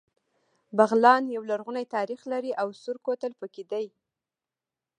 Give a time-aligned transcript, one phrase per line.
[0.77, 3.85] بغلان يو لرغونی تاریخ لري او سور کوتل پکې دی